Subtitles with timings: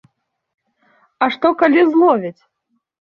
[1.25, 2.41] А што, калі зловяць?